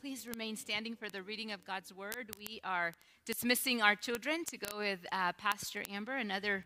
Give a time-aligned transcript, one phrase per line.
[0.00, 2.30] please remain standing for the reading of God's word.
[2.38, 2.94] We are
[3.26, 6.64] dismissing our children to go with uh, Pastor Amber and other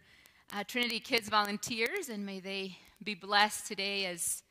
[0.55, 4.45] uh, Trinity Kids volunteers, and may they be blessed today as,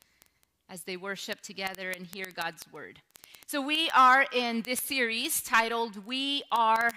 [0.70, 3.00] as they worship together and hear God's word.
[3.48, 6.92] So, we are in this series titled We Are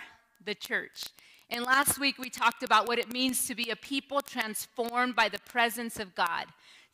[0.45, 1.05] the Church.
[1.49, 5.29] And last week we talked about what it means to be a people transformed by
[5.29, 6.47] the presence of God.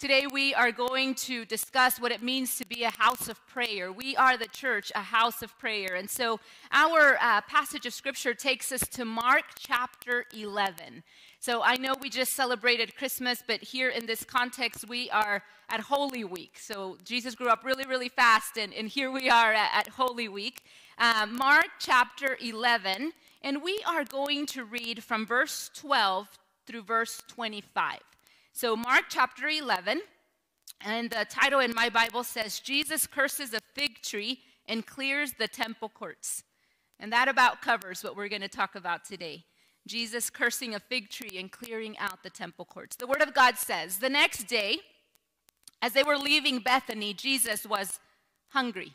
[0.02, 3.92] Today we are going to discuss what it means to be a house of prayer.
[3.92, 5.94] We are the church, a house of prayer.
[5.94, 6.40] And so
[6.72, 11.04] our uh, passage of scripture takes us to Mark chapter 11.
[11.38, 15.79] So I know we just celebrated Christmas, but here in this context, we are at
[15.79, 16.57] Holy Week.
[16.58, 20.29] So Jesus grew up really, really fast, and, and here we are at, at Holy
[20.29, 20.64] Week.
[20.98, 23.12] Uh, Mark chapter 11.
[23.43, 26.29] And we are going to read from verse 12
[26.66, 28.00] through verse 25.
[28.54, 30.02] So, Mark chapter 11,
[30.84, 35.48] and the title in my Bible says, Jesus curses a fig tree and clears the
[35.48, 36.44] temple courts.
[37.00, 39.46] And that about covers what we're going to talk about today.
[39.86, 42.94] Jesus cursing a fig tree and clearing out the temple courts.
[42.94, 44.78] The Word of God says, The next day,
[45.80, 48.00] as they were leaving Bethany, Jesus was
[48.50, 48.92] hungry.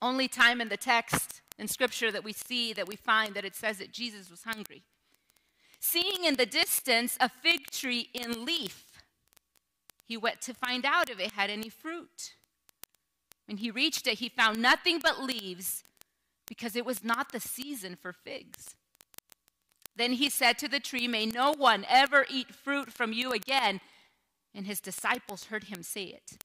[0.00, 3.54] Only time in the text in Scripture that we see, that we find that it
[3.54, 4.82] says that Jesus was hungry.
[5.84, 9.02] Seeing in the distance a fig tree in leaf,
[10.06, 12.34] he went to find out if it had any fruit.
[13.46, 15.82] When he reached it, he found nothing but leaves
[16.46, 18.76] because it was not the season for figs.
[19.96, 23.80] Then he said to the tree, May no one ever eat fruit from you again.
[24.54, 26.44] And his disciples heard him say it.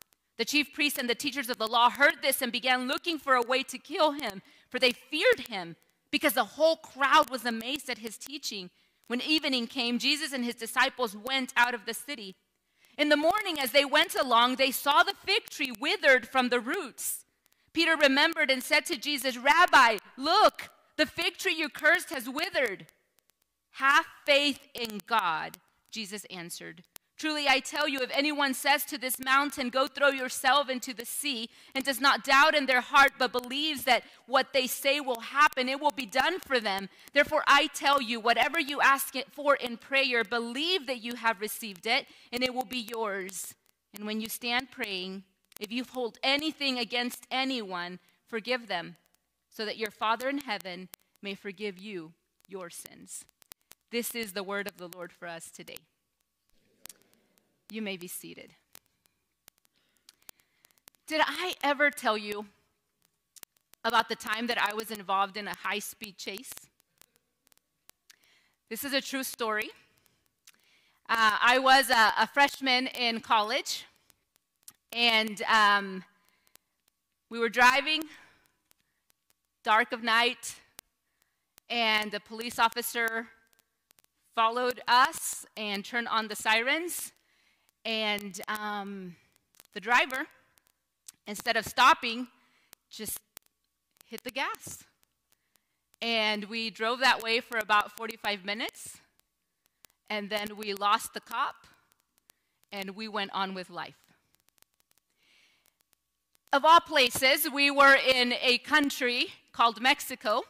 [0.41, 3.35] The chief priests and the teachers of the law heard this and began looking for
[3.35, 5.75] a way to kill him, for they feared him,
[6.09, 8.71] because the whole crowd was amazed at his teaching.
[9.05, 12.33] When evening came, Jesus and his disciples went out of the city.
[12.97, 16.59] In the morning, as they went along, they saw the fig tree withered from the
[16.59, 17.23] roots.
[17.71, 22.87] Peter remembered and said to Jesus, Rabbi, look, the fig tree you cursed has withered.
[23.73, 25.59] Have faith in God,
[25.91, 26.81] Jesus answered.
[27.21, 31.05] Truly, I tell you, if anyone says to this mountain, Go throw yourself into the
[31.05, 35.19] sea, and does not doubt in their heart, but believes that what they say will
[35.19, 36.89] happen, it will be done for them.
[37.13, 41.41] Therefore, I tell you, whatever you ask it for in prayer, believe that you have
[41.41, 43.53] received it, and it will be yours.
[43.93, 45.21] And when you stand praying,
[45.59, 48.95] if you hold anything against anyone, forgive them,
[49.47, 50.89] so that your Father in heaven
[51.21, 52.13] may forgive you
[52.47, 53.25] your sins.
[53.91, 55.77] This is the word of the Lord for us today.
[57.71, 58.51] You may be seated.
[61.07, 62.47] Did I ever tell you
[63.85, 66.51] about the time that I was involved in a high speed chase?
[68.69, 69.69] This is a true story.
[71.09, 73.85] Uh, I was a, a, freshman in college,
[74.91, 76.03] and um,
[77.29, 78.03] we were driving,
[79.63, 80.55] dark of night,
[81.69, 83.27] and a police officer
[84.35, 87.13] followed us and turned on the sirens
[87.85, 89.15] and um,
[89.73, 90.27] the driver,
[91.27, 92.27] instead of stopping,
[92.89, 93.19] just
[94.05, 94.83] hit the gas.
[96.01, 98.97] And we drove that way for about 45 minutes.
[100.09, 101.67] And then we lost the cop
[102.71, 103.95] and we went on with life.
[106.53, 110.41] Of all places, we were in a country called Mexico.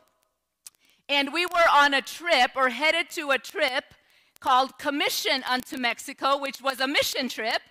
[1.07, 3.83] And we were on a trip or headed to a trip
[4.41, 7.61] called Commission unto Mexico, which was a mission trip.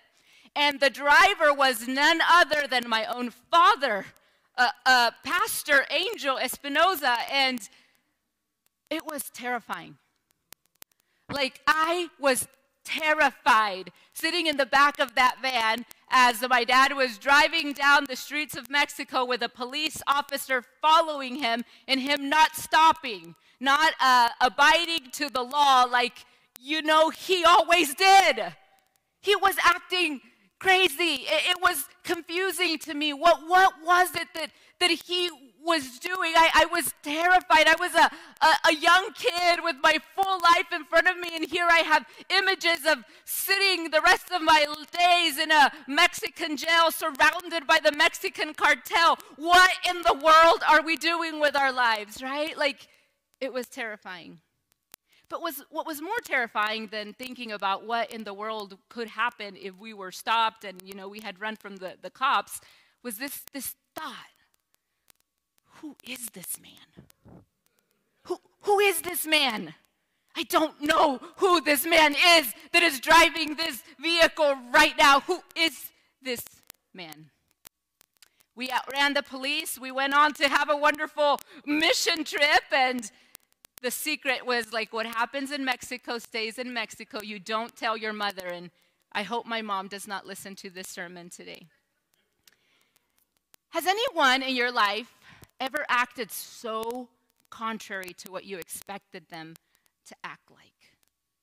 [0.55, 4.05] And the driver was none other than my own father,
[4.57, 7.17] uh, uh, Pastor Angel Espinoza.
[7.31, 7.69] And
[8.89, 9.97] it was terrifying.
[11.31, 12.47] Like, I was
[12.83, 18.15] terrified sitting in the back of that van as my dad was driving down the
[18.15, 24.29] streets of Mexico with a police officer following him and him not stopping, not uh,
[24.41, 26.25] abiding to the law like
[26.61, 28.53] you know, he always did.
[29.21, 30.21] He was acting
[30.59, 31.25] crazy.
[31.25, 33.13] It, it was confusing to me.
[33.13, 35.29] What, what was it that, that he
[35.63, 36.33] was doing.
[36.35, 37.67] I, I was terrified.
[37.67, 38.09] I was a,
[38.43, 41.79] a, a, young kid with my full life in front of me, and here I
[41.79, 44.65] have images of sitting the rest of my
[44.97, 49.17] days in a Mexican jail surrounded by the Mexican cartel.
[49.37, 52.57] What in the world are we doing with our lives, right?
[52.57, 52.87] Like,
[53.39, 54.39] it was terrifying.
[55.31, 59.55] But was, what was more terrifying than thinking about what in the world could happen
[59.59, 62.59] if we were stopped and, you know, we had run from the, the cops
[63.01, 64.13] was this, this thought
[65.81, 67.41] who is this man?
[68.25, 69.73] Who, who is this man?
[70.35, 75.21] I don't know who this man is that is driving this vehicle right now.
[75.21, 75.89] Who is
[76.21, 76.43] this
[76.93, 77.31] man?
[78.55, 79.79] We outran the police.
[79.79, 82.63] We went on to have a wonderful mission trip.
[82.71, 83.09] And
[83.81, 87.21] the secret was like what happens in Mexico stays in Mexico.
[87.21, 88.47] You don't tell your mother.
[88.47, 88.71] And
[89.11, 91.67] I hope my mom does not listen to this sermon today.
[93.69, 95.13] Has anyone in your life
[95.61, 97.07] ever acted so
[97.51, 99.53] contrary to what you expected them
[100.07, 100.95] to act like.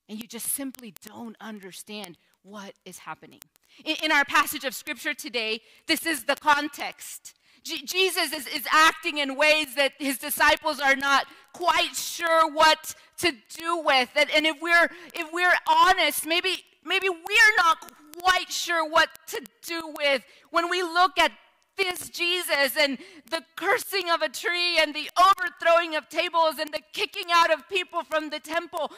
[0.09, 3.41] And you just simply don't understand what is happening.
[3.85, 7.35] In, in our passage of scripture today, this is the context.
[7.69, 12.95] G- Jesus is, is acting in ways that his disciples are not quite sure what
[13.19, 14.09] to do with.
[14.17, 19.43] And, and if we're if we're honest, maybe maybe we're not quite sure what to
[19.67, 21.33] do with when we look at
[21.77, 22.99] this Jesus and
[23.31, 27.69] the cursing of a tree and the overthrowing of tables and the kicking out of
[27.69, 28.91] people from the temple.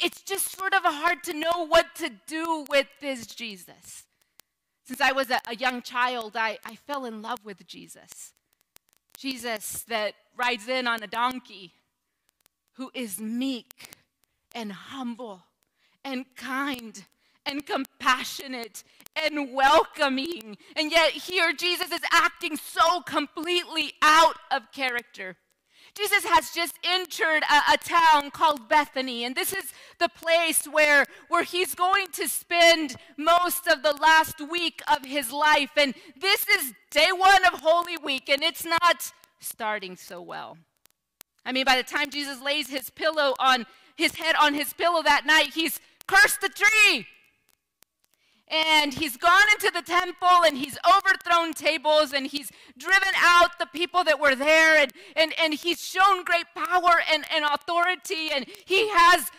[0.00, 4.04] It's just sort of hard to know what to do with this Jesus.
[4.90, 8.32] Since I was a, a young child, I, I fell in love with Jesus.
[9.16, 11.74] Jesus that rides in on a donkey,
[12.72, 13.92] who is meek
[14.52, 15.44] and humble
[16.04, 17.04] and kind
[17.46, 18.82] and compassionate
[19.14, 20.58] and welcoming.
[20.74, 25.36] And yet, here Jesus is acting so completely out of character.
[25.94, 31.06] Jesus has just entered a, a, town called Bethany, and this is the place where,
[31.28, 35.70] where he's going to spend most of the last week of his life.
[35.76, 40.58] And this is day one of Holy Week, and it's not starting so well.
[41.44, 43.66] I mean, by the time Jesus lays his pillow on
[43.96, 47.06] his head on his pillow that night, he's cursed the tree
[48.50, 53.66] and he's gone into the temple and he's overthrown tables and he's driven out the
[53.66, 58.46] people that were there and, and, and he's shown great power and, and authority and
[58.66, 59.30] he has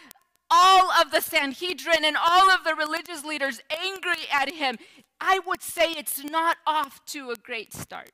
[0.49, 4.77] all of the Sanhedrin and all of the religious leaders angry at him.
[5.19, 8.11] I would say it's not off to a great start.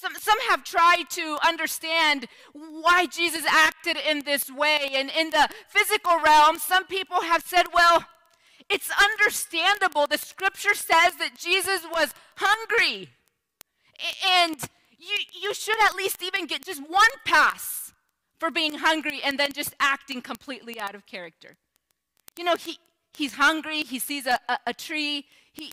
[0.00, 4.90] Some, some have tried to understand why Jesus acted in this way.
[4.94, 8.04] And in the physical realm, some people have said, well,
[8.70, 10.06] it's understandable.
[10.06, 13.10] The scripture says that Jesus was hungry.
[14.26, 14.58] And
[14.98, 17.92] you, you should at least even get just one pass
[18.38, 21.56] for being hungry and then just acting completely out of character.
[22.38, 22.78] You know, he,
[23.14, 25.72] he's hungry, he sees a, a, a tree, he,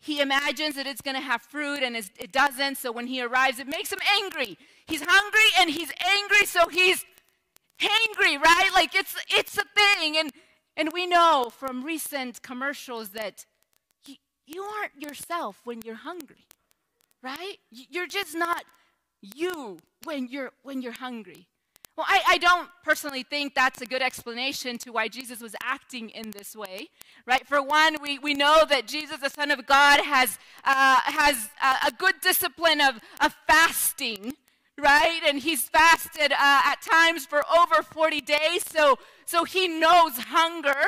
[0.00, 3.58] he imagines that it's going to have fruit and it doesn't, so when he arrives,
[3.58, 4.58] it makes him angry.
[4.86, 7.04] He's hungry and he's angry, so he's
[7.80, 8.70] hangry, right?
[8.74, 10.18] Like it's, it's a thing.
[10.18, 10.32] And,
[10.76, 13.46] and we know from recent commercials that
[14.06, 14.16] you,
[14.46, 16.46] you aren't yourself when you're hungry,
[17.22, 17.56] right?
[17.70, 18.64] You're just not
[19.20, 21.48] you when you're, when you're hungry.
[21.96, 26.08] Well, I, I, don't personally think that's a good explanation to why Jesus was acting
[26.08, 26.88] in this way,
[27.26, 27.46] right?
[27.46, 31.88] For one, we, we know that Jesus, the Son of God, has, uh, has a,
[31.88, 34.32] a good discipline of, of fasting,
[34.80, 35.20] right?
[35.26, 38.98] And he's fasted uh, at times for over 40 days, so,
[39.32, 40.82] so he knows hunger.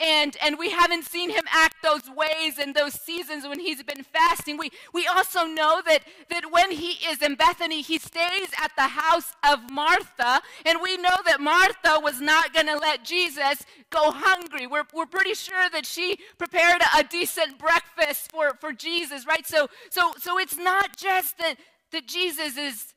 [0.00, 4.04] And, and we haven't seen him act those ways in those seasons when he's been
[4.04, 4.56] fasting.
[4.56, 8.86] We, we also know that, that when he is in Bethany, he stays at the
[8.86, 10.40] house of Martha.
[10.64, 14.68] And we know that Martha was not going to let Jesus go hungry.
[14.68, 19.44] We're, we're pretty sure that she prepared a, decent breakfast for, for Jesus, right?
[19.44, 21.56] So, so, so it's not just that,
[21.90, 22.94] that Jesus is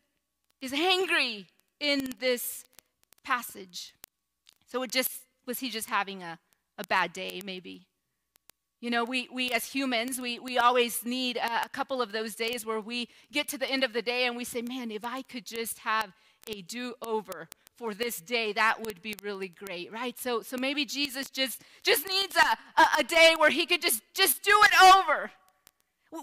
[0.61, 1.47] is angry
[1.79, 2.63] in this
[3.23, 3.93] passage.
[4.71, 5.11] So it just
[5.45, 6.39] was he just having a,
[6.77, 7.87] a bad day, maybe?
[8.79, 12.35] You know, we, we as humans, we, we always need a, a couple of those
[12.35, 15.03] days where we get to the end of the day and we say, man, if
[15.03, 16.13] I could just have
[16.47, 20.17] a do over for this day, that would be really great, right?
[20.17, 24.01] So, so maybe Jesus just, just needs a, a, a day where he could just,
[24.13, 25.31] just do it over.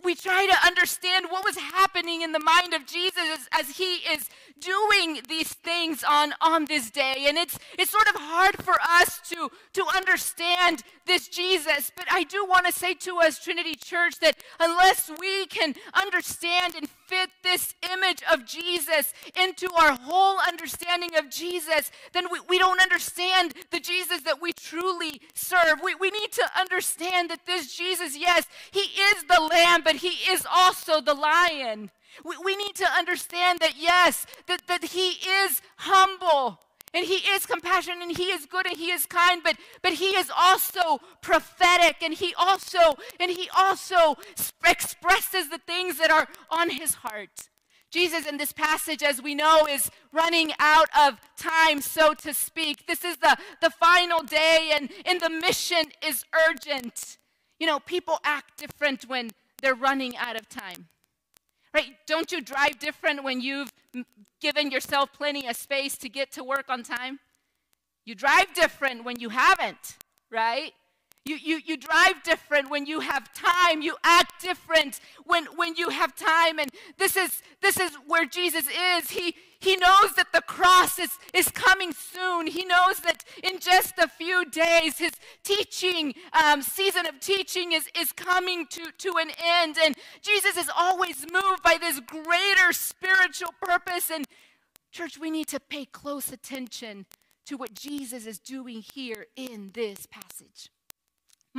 [0.05, 4.29] We try to understand what was happening in the mind of Jesus as, he is
[4.61, 7.25] doing these things on, on this day.
[7.27, 11.91] And it's, it's sort of hard for us to, to understand this Jesus.
[11.97, 16.75] But I do want to say to us, Trinity Church, that unless we can understand
[16.75, 22.59] and fit this image of Jesus into our whole understanding of Jesus, then we, we
[22.59, 25.81] don't understand the Jesus that we truly serve.
[25.83, 30.31] We, we need to understand that this Jesus, yes, he is the lamb, but he
[30.31, 31.91] is also the lion.
[32.25, 36.61] We, we need to understand that, yes, that, that he is humble
[36.95, 40.11] and he is compassionate and he is good and he is kind, but, but he
[40.17, 44.17] is also prophetic and he also, and he also
[44.67, 47.49] expresses the things that are on his heart.
[47.91, 52.87] Jesus in this passage, as we know, is running out of time, so to speak.
[52.87, 57.17] This is the, the final day, and, and the mission is urgent.
[57.59, 59.31] You know, people act different when
[59.63, 60.89] they're running out of time.
[61.73, 61.97] Right?
[62.07, 63.73] Don't you drive different when you've
[64.41, 67.21] given yourself plenty of space to get to work on time?
[68.05, 69.99] You drive different when you haven't,
[70.31, 70.73] right?
[71.29, 73.83] You, you, you drive different when you have time.
[73.83, 76.59] You act different when, when you have time.
[76.59, 79.11] And this is, this is where Jesus is.
[79.11, 82.47] He, he knows that the cross is, is coming soon.
[82.47, 85.13] He knows that in just a few days, his
[85.45, 89.77] teaching, um, season of teaching is, is coming to, to an end.
[89.85, 94.11] And Jesus is always moved by this greater spiritual purpose.
[94.11, 94.25] And,
[94.93, 97.05] church, we need to pay close attention
[97.45, 100.71] to what Jesus is doing here in this passage.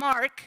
[0.00, 0.44] Mark,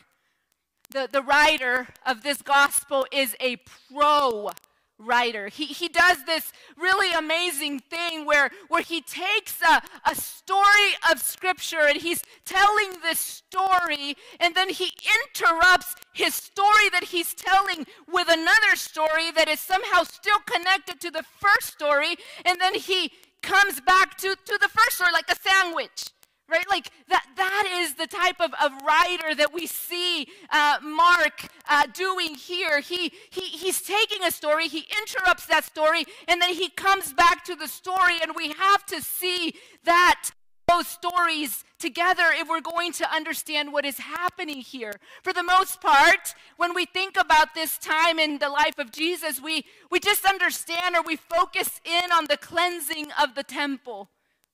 [0.90, 3.58] the, the writer of this gospel, is a
[3.94, 4.50] pro
[4.98, 5.48] writer.
[5.48, 11.22] He, he does this really amazing thing where, where he takes a, a story of
[11.22, 17.86] scripture and he's telling this story, and then he interrupts his story that he's telling
[18.12, 23.12] with another story that is somehow still connected to the first story, and then he
[23.44, 26.10] comes back to, to the first story like a sandwich
[26.54, 31.48] right like that that is the type of, of writer that we see uh, mark
[31.68, 36.54] uh, doing here he, he he's taking a story he interrupts that story and then
[36.54, 40.32] he comes back to the story and we have to see that
[40.68, 44.94] those stories together if we're going to understand what is happening here.
[45.22, 49.42] For the most part, when we think about this time in the life of Jesus,
[49.42, 54.10] we, we just understand or we focus in on the cleansing of the temple.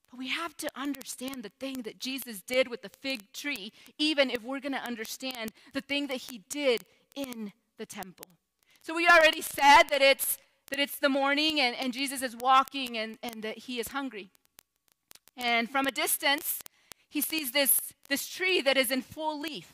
[0.09, 4.29] But we have to understand the thing that Jesus did with the fig tree, even
[4.29, 6.83] if we're going to understand the thing that he did
[7.15, 8.25] in the temple.
[8.81, 10.37] So we already said that it's
[10.69, 14.29] that it's the morning and, and Jesus is walking and, and that he is hungry.
[15.35, 16.59] And from a distance,
[17.09, 19.73] he sees this, this tree that is in full leaf.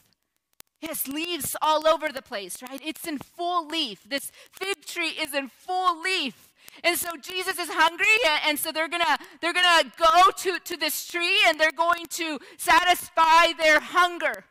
[0.82, 2.82] It has leaves all over the place, right?
[2.84, 4.08] It's in full leaf.
[4.08, 6.54] This fig tree is in full leaf.
[6.84, 8.06] And so Jesus is hungry,
[8.46, 12.40] and so they're gonna they're gonna go to, to this tree and they're going to
[12.58, 14.46] satisfy their hunger.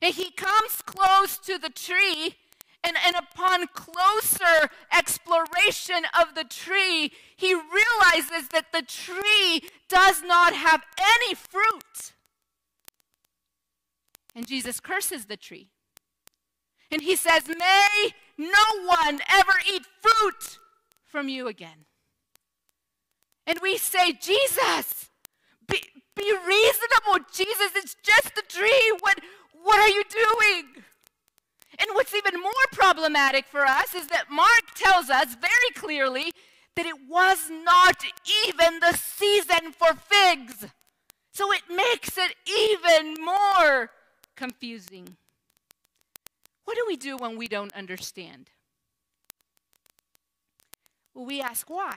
[0.00, 2.36] And he comes close to the tree,
[2.84, 10.54] and, and upon closer exploration of the tree, he realizes that the tree does not
[10.54, 12.12] have any fruit.
[14.34, 15.70] And Jesus curses the tree.
[16.90, 20.58] And he says, May no one ever eat fruit
[21.08, 21.86] from you again.
[23.46, 25.10] And we say, Jesus,
[25.66, 25.82] be,
[26.14, 27.24] be reasonable.
[27.32, 28.92] Jesus, it's just a tree.
[29.00, 29.20] What,
[29.62, 30.84] what are you doing?
[31.78, 36.32] And what's even more problematic for us is that Mark tells us very clearly
[36.76, 38.04] that it was not
[38.46, 40.66] even the season for figs.
[41.32, 43.90] So it makes it even more
[44.36, 45.16] confusing.
[46.64, 48.50] What do we do when we don't understand?
[51.18, 51.96] We ask why.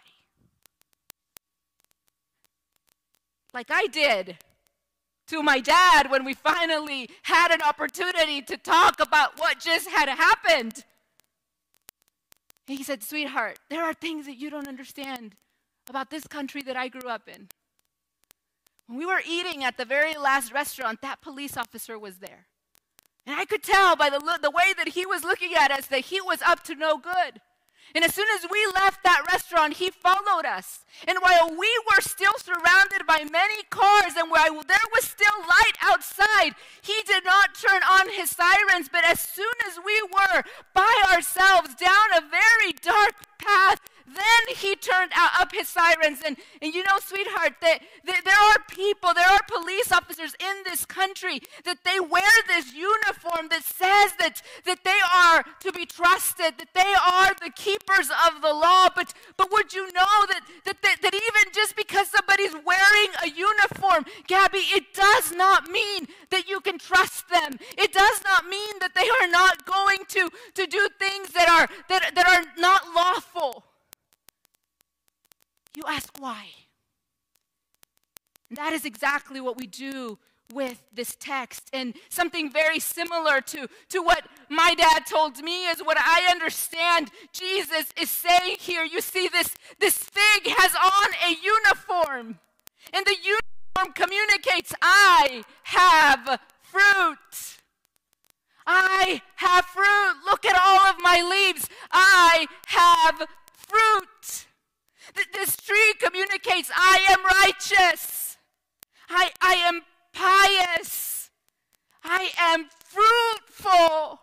[3.53, 4.37] Like I did
[5.27, 10.09] to my dad when we finally had an opportunity to talk about what just had
[10.09, 10.83] happened.
[12.65, 15.35] he said, Sweetheart, there are things that you don't understand
[15.87, 17.47] about this country that I grew up in.
[18.87, 22.47] When we were eating at the very last restaurant, that police officer was there.
[23.27, 26.05] And I could tell by the, the way that he was looking at us that
[26.05, 27.39] he was up to no good.
[27.93, 30.85] And as soon as we left that restaurant, he followed us.
[31.07, 35.77] And while we were still surrounded by many cars and while there was still light
[35.81, 38.89] outside, he did not turn on his sirens.
[38.91, 40.43] But as soon as we were
[40.73, 43.81] by ourselves down a very dark path,
[44.15, 46.19] then he turned up his sirens.
[46.25, 50.63] And, and you know, sweetheart, that, that there are people, there are police officers in
[50.63, 55.85] this country that they wear this uniform that says that, that they are to be
[55.85, 58.89] trusted, that they are the keepers of the law.
[58.95, 63.29] But, but would you know that, that, that, that even just because somebody's wearing a
[63.29, 67.57] uniform, Gabby, it does not mean that you can trust them.
[67.77, 71.67] It does not mean that they are not going to, to do things that are,
[71.89, 73.65] that, that are not lawful.
[75.75, 76.47] You ask why.
[78.49, 80.19] And that is exactly what we do
[80.53, 81.69] with this text.
[81.71, 87.09] And something very similar to, to what my dad told me is what I understand
[87.33, 88.83] Jesus is saying here.
[88.83, 92.39] You see, this, this fig has on a uniform,
[92.93, 97.57] and the uniform communicates, I have fruit.
[98.65, 100.15] I have fruit.
[100.25, 101.67] Look at all of my leaves.
[101.91, 104.47] I have fruit.
[105.33, 108.37] This tree communicates I am righteous.
[109.09, 109.81] I, I am
[110.13, 111.29] pious.
[112.03, 114.19] I am fruitful.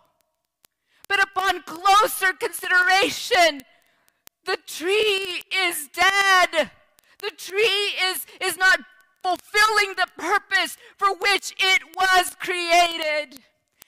[1.07, 3.61] But upon closer consideration,
[4.45, 6.71] the tree is dead.
[7.21, 8.79] The tree is, is not
[9.21, 13.41] fulfilling the purpose for which it was created.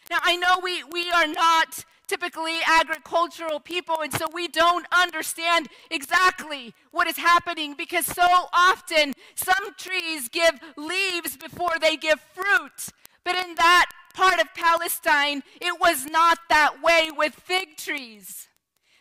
[0.10, 5.70] Now, I know we, we are not typically agricultural people, and so we don't understand
[5.90, 12.90] exactly what is happening because so often some trees give leaves before they give fruit.
[13.24, 18.50] But in that part of Palestine, it was not that way with fig trees.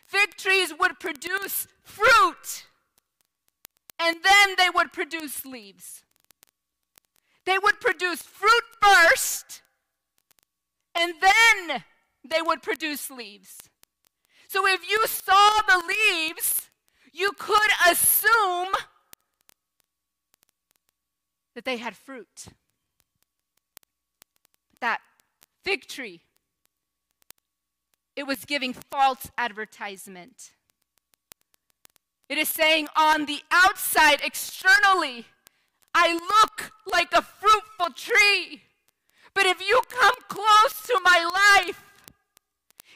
[0.05, 2.65] Fig trees would produce fruit,
[3.99, 6.03] and then they would produce leaves.
[7.45, 9.63] They would produce fruit first,
[10.95, 11.83] and then
[12.23, 13.57] they would produce leaves.
[14.47, 16.69] So if you saw the leaves,
[17.13, 18.69] you could assume
[21.55, 22.45] that they had fruit.
[24.79, 24.99] That
[25.63, 26.21] fig tree,
[28.15, 30.51] it was giving false advertisement.
[32.29, 35.25] It is saying on the outside, externally,
[35.93, 38.63] I look like a fruitful tree.
[39.33, 41.83] But if you come close to my life,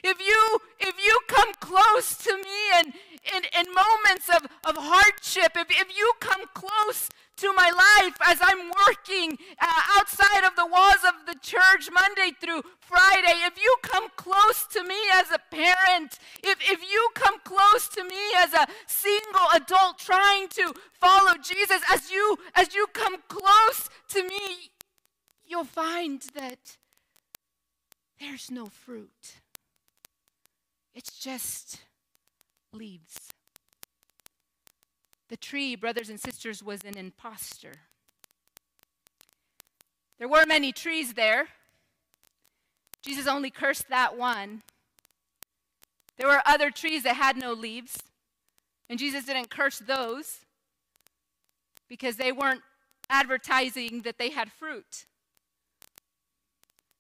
[0.06, 2.94] if you if you come close to me and
[3.34, 8.40] in, in moments of, of hardship, if, if you come close to my life as
[8.42, 13.76] I'm working uh, outside of the walls of the church Monday through Friday, if you
[13.82, 18.54] come close to me as a parent, if, if you come close to me as
[18.54, 24.72] a single adult trying to follow Jesus, as you as you come close to me,
[25.46, 26.78] you'll find that
[28.20, 29.42] there's no fruit.
[30.96, 31.82] It's just
[32.72, 33.18] leaves.
[35.28, 37.74] The tree, brothers and sisters, was an impostor.
[40.18, 41.48] There were many trees there.
[43.02, 44.64] Jesus only cursed that one.
[46.18, 47.98] There were other trees that had no leaves,
[48.90, 50.46] and Jesus didn't curse those
[51.90, 52.62] because they weren't
[53.10, 55.06] advertising that they had fruit.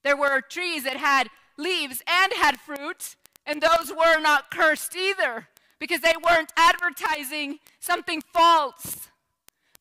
[0.03, 5.47] There were trees that had leaves and had fruit, and those were not cursed either
[5.79, 9.09] because they weren't advertising something false.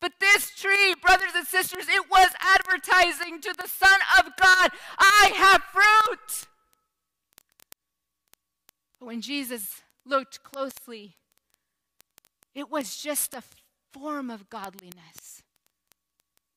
[0.01, 5.33] But this tree, brothers and sisters, it was advertising to the Son of God, I
[5.35, 6.49] have fruit.
[9.01, 11.17] But when Jesus looked closely,
[12.55, 13.43] it was just a
[13.93, 15.43] form of godliness,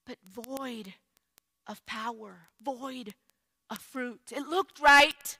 [0.05, 0.95] but void
[1.65, 3.13] of power, void
[3.69, 4.31] of fruit.
[4.31, 5.37] It looked right,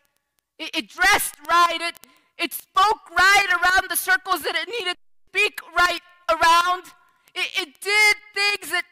[0.60, 1.96] it, it dressed right, it,
[2.38, 6.84] it spoke right around the circles that it needed to speak right around.
[7.34, 8.84] It, it did things that,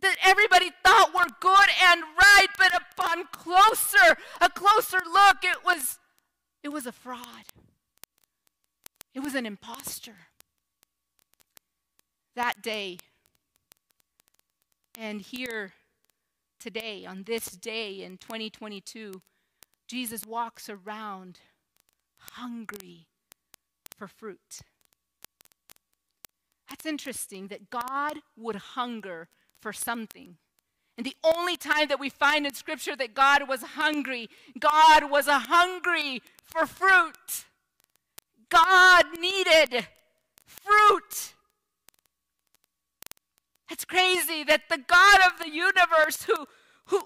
[0.00, 5.98] that everybody thought were good and right, but upon closer, a closer look, it was,
[6.62, 7.44] it was a fraud.
[9.14, 10.16] It was an impostor.
[12.34, 12.98] That day,
[14.98, 15.74] and here
[16.58, 19.20] today, on this day in 2022,
[19.92, 21.40] Jesus walks around
[22.16, 23.08] hungry
[23.94, 24.60] for fruit.
[26.66, 29.28] That's interesting that God would hunger
[29.60, 30.38] for something.
[30.96, 35.26] And the only time that we find in Scripture that God was hungry, God was
[35.26, 37.44] a hungry for fruit.
[38.48, 39.88] God needed
[40.46, 41.34] fruit.
[43.70, 46.46] It's crazy that the God of the universe who,
[46.86, 47.02] who,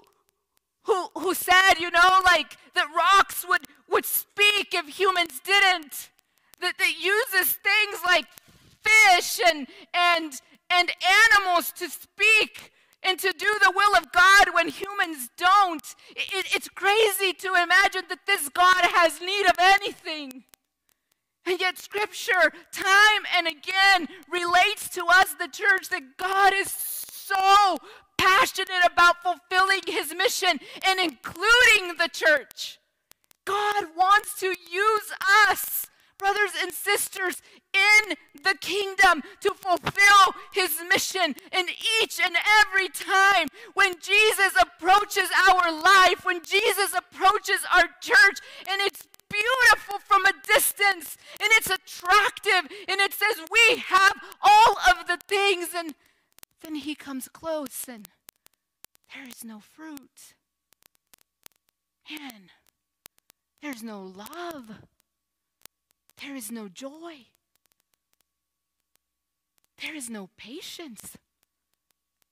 [0.87, 6.09] who, who said, you know, like that rocks would, would speak if humans didn't,
[6.61, 8.25] that, that uses things like
[8.81, 10.91] fish and, and, and
[11.29, 12.71] animals to speak
[13.03, 15.83] and to do the will of God when humans don't.
[16.15, 20.45] It, it's crazy to imagine that this God has need of anything.
[21.45, 27.77] And yet, Scripture, time and again, relates to us, the church, that God is so
[28.17, 32.79] passionate about fulfilling his mission and including the church.
[33.45, 35.11] God wants to use
[35.49, 37.41] us, brothers and sisters,
[37.73, 41.35] in the kingdom to fulfill his mission.
[41.51, 41.69] And
[42.01, 48.81] each and every time when Jesus approaches our life, when Jesus approaches our church, and
[48.81, 55.07] it's beautiful from a distance, and it's attractive, and it says we have all of
[55.07, 55.93] the things, and
[56.61, 58.09] then he comes close, and
[59.13, 60.33] there is no fruit.
[62.09, 62.49] Man,
[63.61, 64.81] there's no love.
[66.21, 67.27] There is no joy.
[69.81, 71.17] There is no patience.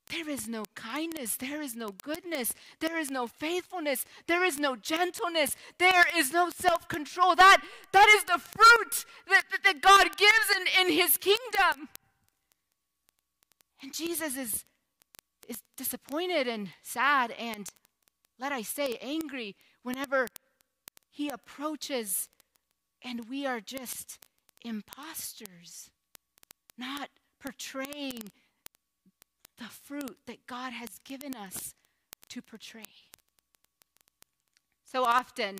[0.08, 1.36] There is no kindness.
[1.36, 2.54] There is no goodness.
[2.80, 4.04] There is no faithfulness.
[4.26, 5.56] There is no gentleness.
[5.78, 7.34] There is no self control.
[7.34, 7.62] That,
[7.92, 11.88] that is the fruit that, that, that God gives in, in His kingdom.
[13.86, 14.64] And Jesus is,
[15.46, 17.68] is disappointed and sad and,
[18.36, 20.26] let I say, angry whenever
[21.08, 22.28] He approaches
[23.00, 24.18] and we are just
[24.62, 25.92] imposters,
[26.76, 28.32] not portraying
[29.56, 31.72] the fruit that God has given us
[32.30, 32.82] to portray.
[34.84, 35.58] So often,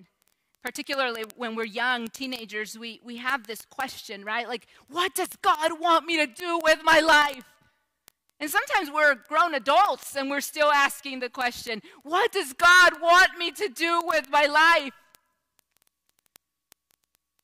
[0.61, 4.49] particularly when we're young teenagers, we, we have this question, right?
[4.49, 7.45] Like, what does God want me to do with my life?
[8.39, 13.37] And sometimes we're grown adults and we're still asking the question, what does God want
[13.37, 14.93] me to do with my life?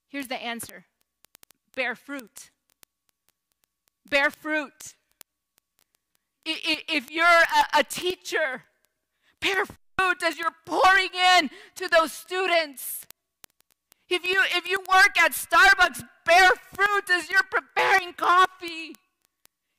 [0.07, 0.85] Here's the answer
[1.75, 2.51] bear fruit
[4.13, 4.93] bear fruit.
[6.45, 7.25] If you're
[7.73, 8.65] a teacher,
[9.39, 13.07] bear fruit as you're pouring in to those students.
[14.09, 18.93] If you, if you work at Starbucks, bear fruit as you're preparing coffee.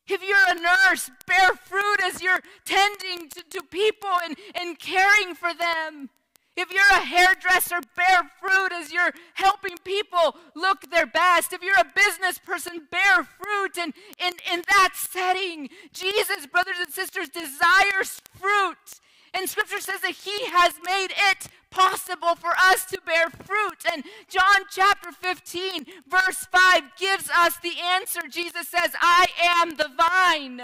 [0.07, 5.35] If you're a nurse, bear fruit as you're tending to, to people and, and caring
[5.35, 6.11] for them.
[6.57, 11.53] If you're a hairdresser, bear fruit as you're helping people look their best.
[11.53, 13.77] If you're a business person, bear fruit.
[13.77, 19.01] And in, in that setting, Jesus, brothers and sisters, desires fruit.
[19.35, 23.85] And scripture says that he has made it possible for us to bear fruit.
[23.93, 28.21] And John chapter 15, verse 5 gives us the answer.
[28.31, 30.61] Jesus says, I am the vine,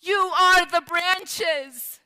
[0.00, 2.00] you are the branches.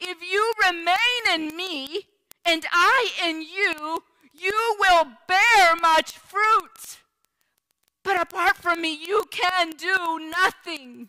[0.00, 0.96] If you remain
[1.32, 2.08] in me,
[2.44, 6.98] and I in you, you will bear much fruit.
[8.02, 11.08] But apart from me, you can do nothing.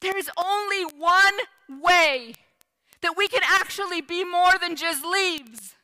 [0.00, 1.34] There is only one
[1.68, 2.34] way
[3.02, 5.74] that we can actually be more than just leaves.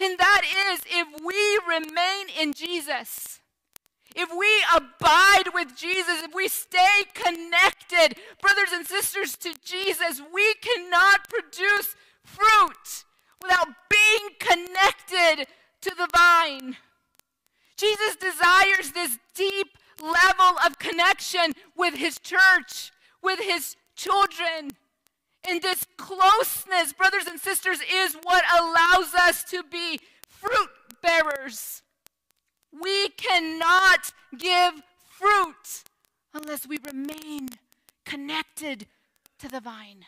[0.00, 3.40] And that is if we remain in Jesus.
[4.14, 10.54] If we abide with Jesus, if we stay connected, brothers and sisters, to Jesus, we
[10.54, 13.04] cannot produce fruit
[13.40, 15.46] without being connected
[15.82, 16.76] to the vine.
[17.76, 24.72] Jesus desires this deep level of connection with his church, with his children.
[25.48, 30.70] And this closeness, brothers and sisters, is what allows us to be fruit
[31.02, 31.82] bearers.
[32.72, 35.84] We cannot give fruit
[36.32, 37.48] unless we remain
[38.04, 38.86] connected
[39.38, 40.06] to the vine.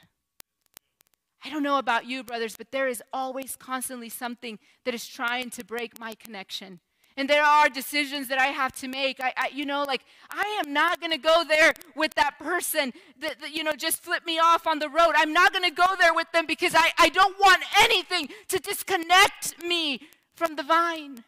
[1.45, 5.51] I don't know about you, brothers, but there is always constantly something that is trying
[5.51, 6.81] to break my connection.
[7.17, 9.21] And there are decisions that I have to make.
[9.21, 12.93] I, I you know, like I am not going to go there with that person
[13.21, 15.13] that, that, you know, just flip me off on the road.
[15.17, 18.59] I'm not going to go there with them because I, I don't want anything to
[18.59, 20.01] disconnect me
[20.35, 21.23] from the vine.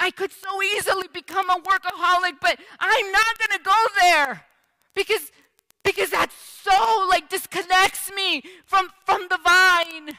[0.00, 4.44] I could so easily become a workaholic, but I'm not going to go there
[4.94, 5.30] because
[5.84, 10.18] because that so like disconnects me from from the vine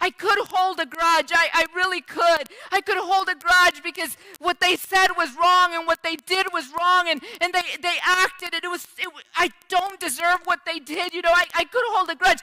[0.00, 1.30] i could hold a grudge.
[1.32, 2.48] I, I really could.
[2.70, 6.46] I could hold a grudge because what they said was wrong and what they did
[6.52, 10.60] was wrong and, and they, they acted and it was it, i don't deserve what
[10.64, 12.40] they did you know I, I could hold a grudge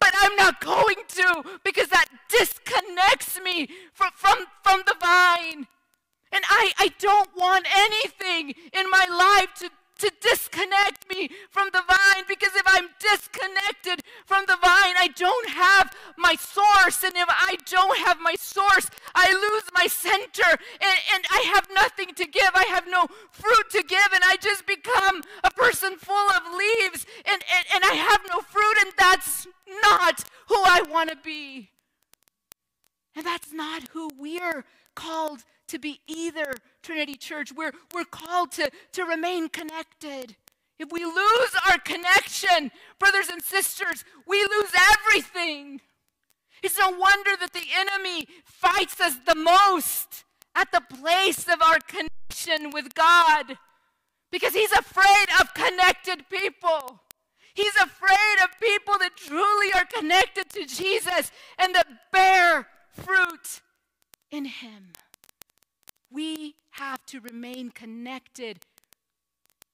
[0.00, 5.66] but i'm not going to because that disconnects me from from, from the vine.
[6.30, 11.82] And I, I don't want anything in my life to to disconnect me from the
[11.86, 17.02] vine because if I'm disconnected from the vine, I don't have my source.
[17.04, 21.68] And if I don't have my source, I lose my center and, and I have
[21.72, 22.50] nothing to give.
[22.54, 27.06] I have no fruit to give, and I just become a person full of leaves
[27.24, 29.46] and, and, and I have no fruit, and that's
[29.82, 31.70] not who I want to be.
[33.16, 36.54] And that's not who we're called to be either,
[36.88, 37.52] Trinity Church.
[37.54, 40.34] We're, we're called to, to remain connected.
[40.78, 45.82] If we lose our connection, brothers and sisters, we lose everything.
[46.62, 50.24] It's no wonder that the enemy fights us the most
[50.54, 53.58] at the place of our connection with God
[54.32, 57.02] because he's afraid of connected people.
[57.52, 63.60] He's afraid of people that truly are connected to Jesus and that bear fruit
[64.30, 64.92] in him.
[66.10, 68.60] We have to remain connected,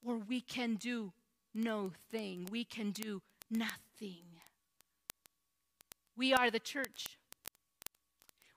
[0.05, 1.13] or we can do
[1.55, 2.49] no thing.
[2.51, 4.25] We can do nothing.
[6.17, 7.19] We are the church.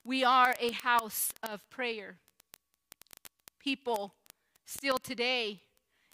[0.03, 2.17] We are a house of prayer.
[3.59, 4.13] People
[4.65, 5.61] still today,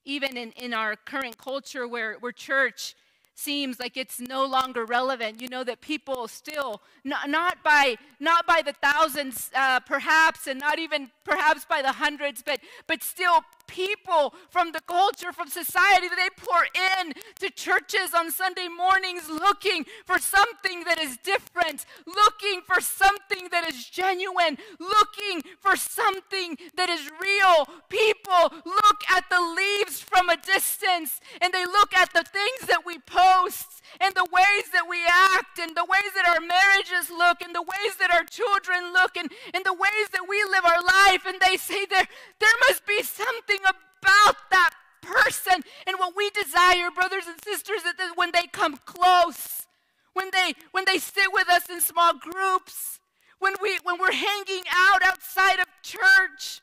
[0.03, 2.95] even in, in our current culture where, where church
[3.35, 5.41] seems like it's no longer relevant.
[5.41, 10.59] You know that people still, not, not by not by the thousands, uh, perhaps, and
[10.59, 16.07] not even perhaps by the hundreds, but but still people from the culture, from society,
[16.07, 16.65] that they pour
[16.99, 23.49] in to churches on Sunday mornings looking for something that is different, looking for something
[23.51, 27.67] that is genuine, looking for something that is real.
[27.89, 32.85] People look at the leaves from a distance and they look at the things that
[32.85, 37.41] we post and the ways that we act and the ways that our marriages look
[37.41, 40.81] and the ways that our children look and, and the ways that we live our
[40.81, 42.07] life and they say there,
[42.39, 47.95] there must be something about that person and what we desire brothers and sisters that
[48.15, 49.67] when they come close
[50.13, 52.99] when they when they sit with us in small groups
[53.39, 56.61] when we when we're hanging out outside of church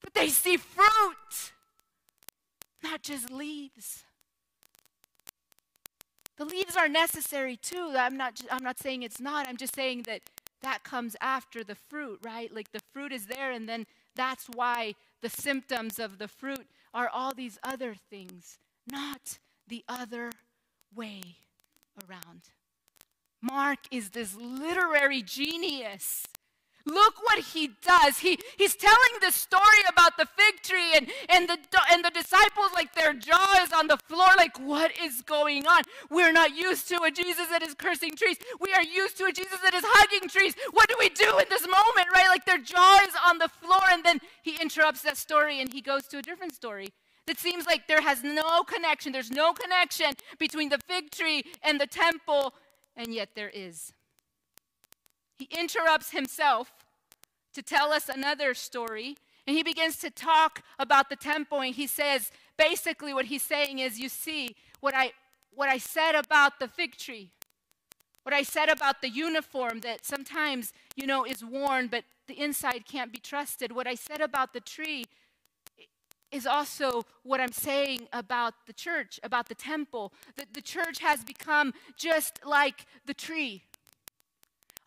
[0.00, 1.52] but they see fruit
[2.82, 4.04] not just leaves
[6.38, 7.94] the leaves are necessary too.
[7.98, 9.48] I'm not, I'm not saying it's not.
[9.48, 10.20] I'm just saying that
[10.62, 12.54] that comes after the fruit, right?
[12.54, 13.86] Like the fruit is there, and then
[14.18, 20.32] that's why the symptoms of the fruit are all these other things, not the other
[20.94, 21.22] way
[22.08, 22.42] around.
[23.40, 26.24] Mark is this literary genius
[26.88, 28.18] Look what he does.
[28.18, 31.58] He, he's telling the story about the fig tree, and, and, the,
[31.92, 35.82] and the disciples, like their jaw is on the floor, like, what is going on?
[36.10, 38.38] We're not used to a Jesus that is cursing trees.
[38.60, 40.54] We are used to a Jesus that is hugging trees.
[40.72, 42.28] What do we do in this moment, right?
[42.28, 45.80] Like their jaw is on the floor, and then he interrupts that story and he
[45.80, 46.88] goes to a different story
[47.26, 49.12] that seems like there has no connection.
[49.12, 52.54] There's no connection between the fig tree and the temple,
[52.96, 53.92] and yet there is.
[55.38, 56.72] He interrupts himself
[57.54, 59.16] to tell us another story.
[59.46, 61.60] And he begins to talk about the temple.
[61.60, 65.12] And he says, basically, what he's saying is, you see, what I,
[65.54, 67.30] what I said about the fig tree,
[68.24, 72.84] what I said about the uniform that sometimes, you know, is worn, but the inside
[72.86, 73.72] can't be trusted.
[73.72, 75.06] What I said about the tree
[76.30, 80.12] is also what I'm saying about the church, about the temple.
[80.36, 83.62] That the church has become just like the tree.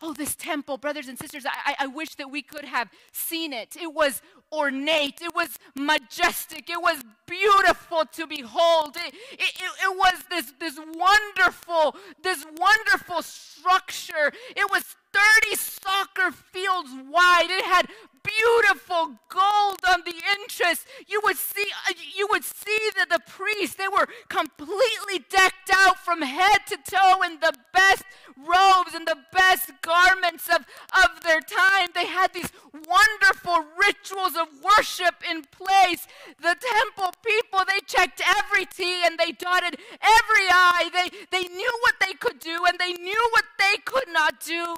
[0.04, 3.76] Oh, this temple, brothers and sisters, I, I wish that we could have seen it.
[3.80, 4.20] It was
[4.52, 8.96] ornate, it was majestic, it was beautiful to behold.
[8.96, 14.32] It, it, it, was this, this wonderful, this wonderful structure.
[14.56, 17.48] It was 30 soccer fields wide.
[17.48, 17.88] It had
[18.24, 20.86] beautiful gold on the interest.
[21.06, 25.98] You would see, uh, you would see that the priests, they were completely decked out
[25.98, 28.04] from head to toe in the best
[28.36, 31.88] robes and the best garments of, of their time.
[31.94, 36.06] They had these wonderful rituals of worship in place.
[36.40, 40.90] The temple people, they checked every T and they dotted every I.
[40.92, 44.76] They, they knew what they could do and they knew what they could not do.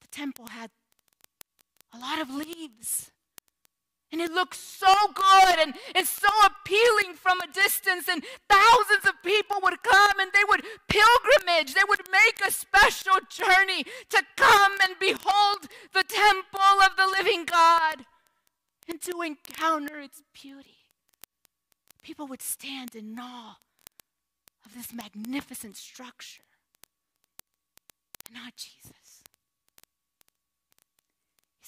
[0.00, 0.70] The temple had
[1.94, 3.10] a lot of leaves.
[4.10, 8.08] And it looked so good and, and so appealing from a distance.
[8.08, 11.72] And thousands of people would come and they would pilgrimage.
[11.72, 17.46] They would make a special journey to come and behold the temple of the living
[17.46, 18.04] God
[18.86, 20.76] and to encounter its beauty.
[22.02, 23.56] People would stand in awe
[24.66, 26.42] of this magnificent structure.
[28.32, 29.01] Not Jesus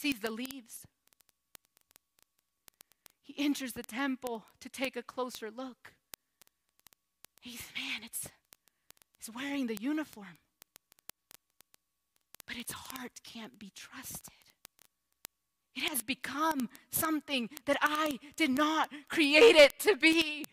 [0.04, 0.86] sees the leaves.
[3.22, 5.94] he enters the temple to take a closer look.
[7.40, 8.28] He's, man, it's,
[9.16, 10.36] he's wearing the uniform.
[12.46, 14.34] But its heart can't be trusted.
[15.74, 20.44] It has become something that I did not create it to be.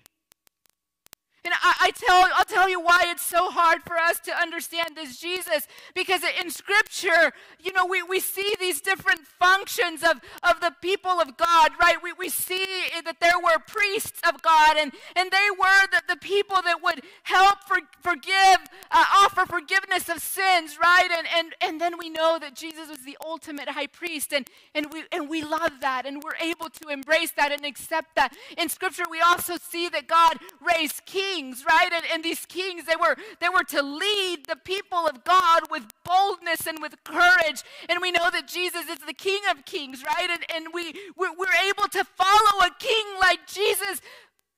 [1.44, 4.96] And I, I, tell, I'll tell you why it's so hard for us to understand
[4.96, 5.68] this Jesus.
[5.96, 11.10] Because in Scripture, you know, we, we see these different functions of, of the people
[11.10, 11.98] of God, right?
[12.02, 12.66] We, we see
[13.04, 17.02] that there were priests of God, and, and they were the, the people that would
[17.24, 18.60] help for, forgive,
[18.92, 21.10] uh, offer forgiveness of sins, right?
[21.12, 24.94] And, and, and then we know that Jesus was the ultimate high priest, and, and,
[24.94, 28.36] we, and we love that, and we're able to embrace that and accept that.
[28.60, 31.92] In Scripture, we also see that God raised kings kings, right?
[31.94, 35.84] And, and these kings, they were, they were to lead the people of God with
[36.04, 37.64] boldness and with courage.
[37.90, 40.30] And we know that Jesus is the King of kings, right?
[40.30, 44.02] And, and we, we're, we're able to follow a king like Jesus.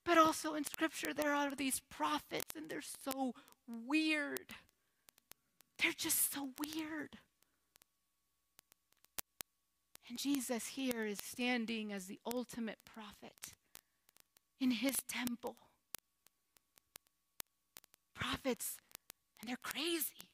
[0.05, 3.33] But also in Scripture, there are these prophets, and they're so
[3.67, 4.53] weird.
[5.81, 7.17] They're just so weird.
[10.09, 13.53] And Jesus here is standing as the ultimate prophet
[14.59, 15.55] in his temple
[18.13, 18.77] prophets,
[19.39, 20.29] and they're crazy.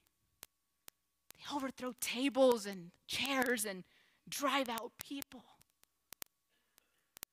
[1.38, 3.84] They overthrow tables and chairs and
[4.28, 5.44] drive out people.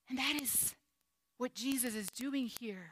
[0.08, 0.74] And that is
[1.38, 2.90] what Jesus is doing here.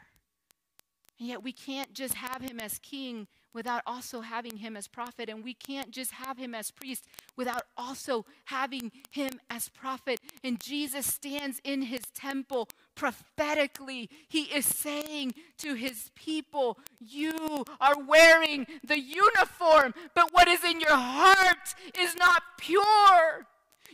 [1.19, 5.29] And yet we can't just have him as king without also having him as prophet.
[5.29, 10.21] And we can't just have him as priest without also having him as prophet.
[10.43, 14.11] And Jesus stands in his temple prophetically.
[14.29, 20.81] He is saying to his people, You are wearing the uniform, but what is in
[20.81, 23.47] your heart is not pure.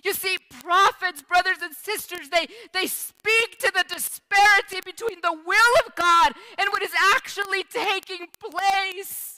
[0.02, 5.86] You see, prophets, brothers and sisters, they, they speak to the disparity between the will
[5.86, 9.29] of God and what is actually taking place.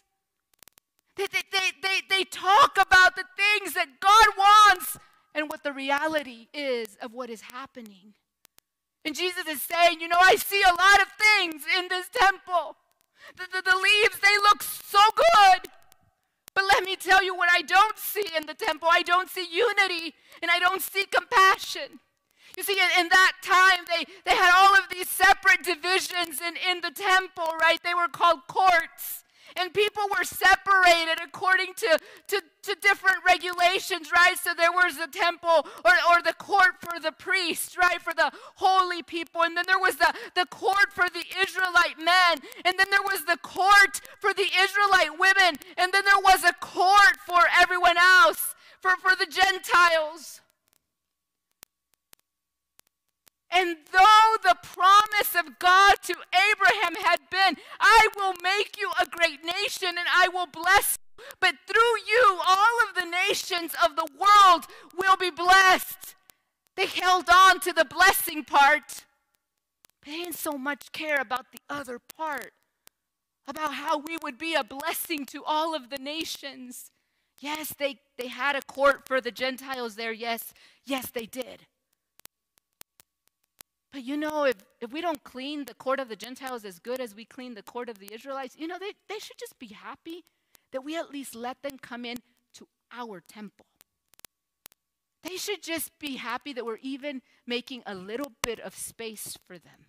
[1.16, 4.98] They, they, they, they, they talk about the things that God wants
[5.34, 8.14] and what the reality is of what is happening.
[9.04, 12.76] And Jesus is saying, you know, I see a lot of things in this temple.
[13.36, 15.70] The, the, the, leaves, they look so good.
[16.54, 18.88] But let me tell you what I don't see in the temple.
[18.90, 22.00] I don't see unity and I don't see compassion.
[22.56, 26.54] You see, in, in that time, they, they had all of these separate divisions in,
[26.70, 27.82] in the temple, right?
[27.82, 29.21] They were called courts.
[29.56, 34.36] And people were separated according to, to, to different regulations, right?
[34.38, 38.00] So there was the temple or, or the court for the priests, right?
[38.00, 39.42] For the holy people.
[39.42, 42.38] And then there was the, the court for the Israelite men.
[42.64, 45.56] And then there was the court for the Israelite women.
[45.76, 50.41] And then there was a court for everyone else, for, for the Gentiles.
[53.54, 59.06] And though the promise of God to Abraham had been, I will make you a
[59.06, 63.94] great nation and I will bless you, but through you, all of the nations of
[63.94, 66.14] the world will be blessed.
[66.76, 69.04] They held on to the blessing part,
[70.04, 72.52] they didn't so much care about the other part,
[73.46, 76.90] about how we would be a blessing to all of the nations.
[77.38, 80.12] Yes, they, they had a court for the Gentiles there.
[80.12, 80.52] Yes,
[80.84, 81.66] yes, they did.
[83.92, 86.98] But you know, if, if we don't clean the court of the Gentiles as good
[86.98, 89.68] as we clean the court of the Israelites, you know, they, they should just be
[89.68, 90.24] happy
[90.72, 92.16] that we at least let them come in
[92.54, 93.66] to our temple.
[95.22, 99.58] They should just be happy that we're even making a little bit of space for
[99.58, 99.86] them.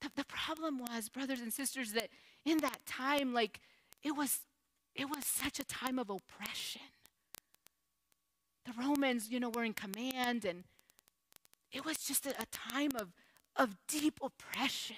[0.00, 2.08] The, the problem was, brothers and sisters, that
[2.44, 3.60] in that time, like,
[4.02, 4.40] it was,
[4.94, 6.82] it was such a time of oppression.
[8.64, 10.62] The Romans, you know, were in command and
[11.72, 13.08] it was just a, a time of,
[13.56, 14.96] of deep oppression.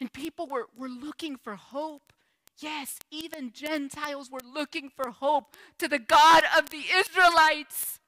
[0.00, 2.12] And people were, were looking for hope.
[2.58, 8.00] Yes, even Gentiles were looking for hope to the God of the Israelites.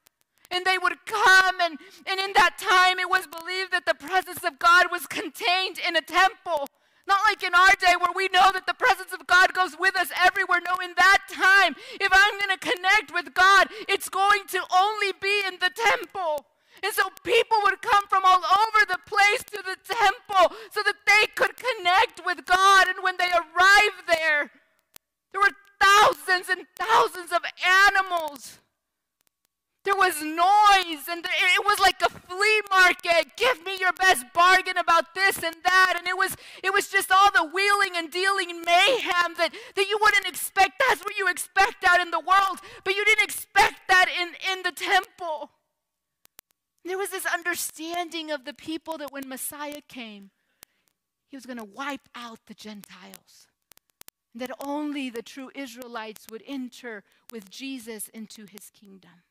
[0.51, 4.43] And they would come, and, and in that time, it was believed that the presence
[4.43, 6.67] of God was contained in a temple.
[7.07, 9.95] Not like in our day where we know that the presence of God goes with
[9.95, 10.61] us everywhere.
[10.65, 15.13] No, in that time, if I'm going to connect with God, it's going to only
[15.19, 16.45] be in the temple.
[16.83, 20.95] And so people would come from all over the place to the temple so that
[21.05, 22.87] they could connect with God.
[22.87, 24.51] And when they arrived there,
[25.31, 28.59] there were thousands and thousands of animals.
[29.85, 33.37] There was noise, and it was like a flea market.
[33.37, 35.95] Give me your best bargain about this and that.
[35.97, 39.97] And it was, it was just all the wheeling and dealing mayhem that, that you
[40.01, 40.83] wouldn't expect.
[40.87, 44.63] That's what you expect out in the world, but you didn't expect that in, in
[44.63, 45.51] the temple.
[46.85, 50.31] There was this understanding of the people that when Messiah came,
[51.27, 53.47] he was going to wipe out the Gentiles.
[54.33, 59.23] And that only the true Israelites would enter with Jesus into his kingdom.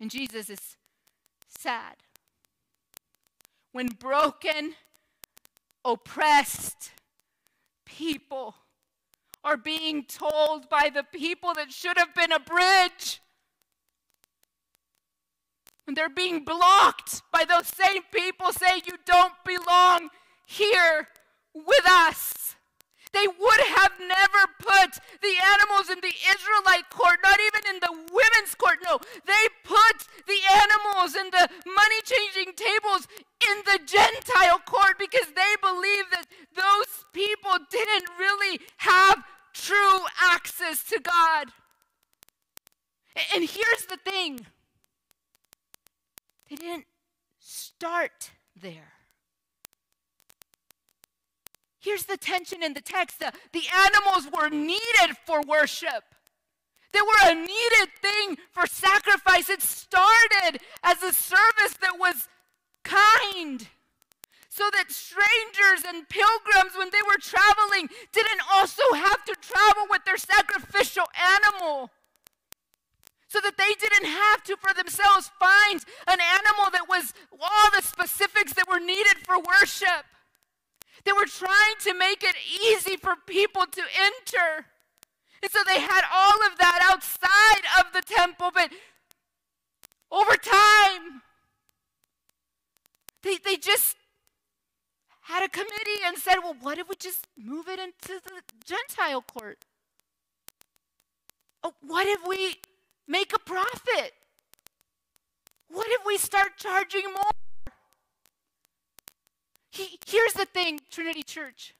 [0.00, 0.76] And Jesus is
[1.48, 1.96] sad.
[3.72, 4.74] When broken,
[5.84, 6.92] oppressed
[7.84, 8.54] people
[9.42, 13.20] are being told by the people that should have been a bridge
[15.84, 20.10] when they're being blocked by those same people saying, You don't belong
[20.46, 21.08] here
[21.54, 22.56] with us.
[23.12, 27.92] They would have never put the animals in the Israelite court, not even in the
[28.10, 28.78] women's court.
[28.82, 33.06] No, they put the animals and the money changing tables
[33.48, 36.26] in the Gentile court because they believed that
[36.56, 39.22] those people didn't really have
[39.52, 41.52] true access to God.
[43.32, 44.44] And here's the thing
[46.56, 46.86] they didn't
[47.38, 48.30] start
[48.60, 48.92] there.
[51.80, 56.04] Here's the tension in the text the, the animals were needed for worship.
[56.92, 59.50] They were a needed thing for sacrifice.
[59.50, 62.28] It started as a service that was
[62.84, 63.66] kind.
[64.48, 70.04] So that strangers and pilgrims, when they were traveling, didn't also have to travel with
[70.04, 71.90] their sacrificial animal
[73.34, 77.82] so that they didn't have to for themselves find an animal that was all the
[77.82, 80.06] specifics that were needed for worship.
[81.04, 84.66] They were trying to make it easy for people to enter.
[85.42, 88.70] And so they had all of that outside of the temple, but
[90.12, 91.22] over time,
[93.24, 93.96] they, they just
[95.22, 99.22] had a committee and said, well, what if we just move it into the Gentile
[99.22, 99.64] court?
[101.64, 102.58] Oh, what if we
[103.06, 104.12] make a profit?
[105.68, 107.30] What if we start charging more?
[109.70, 111.74] He, here's the thing, Trinity Church.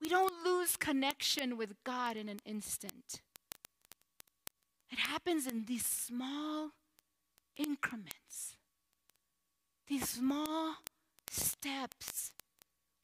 [0.00, 3.20] We don't lose connection with God in an instant.
[4.90, 6.70] It happens in these small
[7.56, 8.56] increments,
[9.86, 10.76] these small
[11.30, 12.32] steps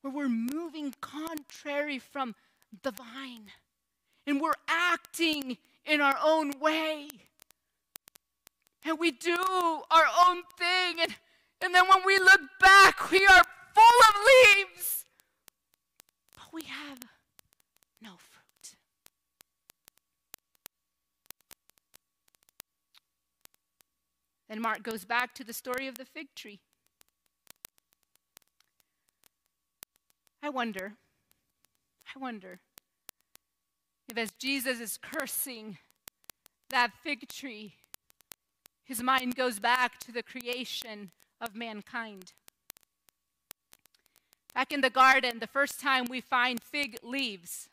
[0.00, 2.34] where we're moving contrary from
[2.82, 3.50] the vine
[4.26, 7.08] and we're acting in our own way.
[8.84, 11.00] And we do our own thing.
[11.00, 11.14] And,
[11.60, 13.42] and then when we look back, we are
[13.74, 15.04] full of leaves,
[16.34, 17.00] but we have
[18.00, 18.76] no fruit.
[24.48, 26.60] Then Mark goes back to the story of the fig tree.
[30.42, 30.94] I wonder,
[32.14, 32.60] I wonder
[34.18, 35.78] as Jesus is cursing
[36.70, 37.74] that fig tree,
[38.84, 41.10] his mind goes back to the creation
[41.40, 42.32] of mankind.
[44.54, 47.68] Back in the garden, the first time we find fig leaves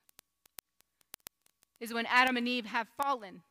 [1.79, 3.41] is when Adam and Eve have fallen.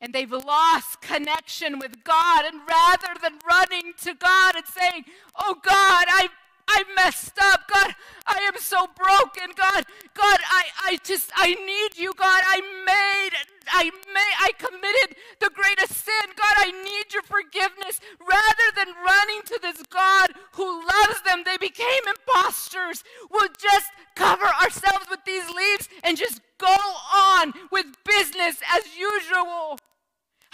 [0.00, 2.44] And they've lost connection with God.
[2.44, 5.04] And rather than running to God and saying,
[5.36, 6.30] Oh God, I've
[6.68, 7.68] I messed up.
[7.72, 7.94] God,
[8.26, 9.50] I am so broken.
[9.56, 9.84] God,
[10.14, 12.12] God, I, I just, I need you.
[12.16, 13.30] God, I made,
[13.68, 16.30] I made, I committed the greatest sin.
[16.36, 18.00] God, I need your forgiveness.
[18.20, 23.04] Rather than running to this God who loves them, they became imposters.
[23.30, 26.76] We'll just cover ourselves with these leaves and just go
[27.14, 29.78] on with business as usual.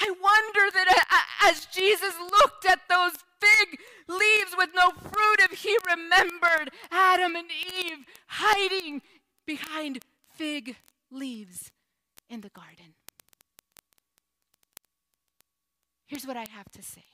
[0.01, 3.79] I wonder that as Jesus looked at those fig
[4.09, 9.03] leaves with no fruit if he remembered Adam and Eve hiding
[9.47, 10.01] behind
[10.35, 10.77] fig
[11.11, 11.71] leaves
[12.29, 12.95] in the garden.
[16.07, 17.05] Here's what I have to say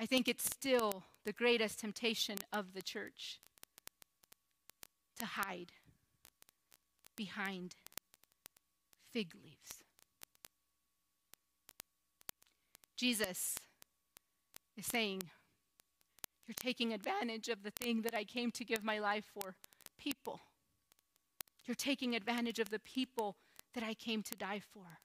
[0.00, 3.40] I think it's still the greatest temptation of the church
[5.18, 5.72] to hide
[7.14, 7.76] behind
[9.12, 9.82] fig leaves.
[12.96, 13.56] Jesus
[14.76, 15.22] is saying,
[16.46, 19.56] You're taking advantage of the thing that I came to give my life for
[19.98, 20.40] people.
[21.64, 23.36] You're taking advantage of the people
[23.74, 24.98] that I came to die for.